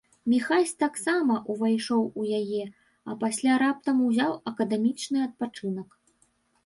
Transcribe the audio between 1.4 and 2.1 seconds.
ўвайшоў